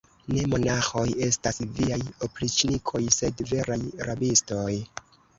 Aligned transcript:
Ne 0.35 0.43
monaĥoj 0.51 1.01
estas 1.25 1.59
viaj 1.79 1.99
opriĉnikoj, 2.27 3.01
sed 3.17 3.43
veraj 3.51 3.77
rabistoj. 4.09 4.73